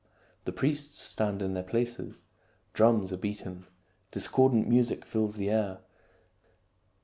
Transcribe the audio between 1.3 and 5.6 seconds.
in their places. Drums are beaten. Discordant music fills the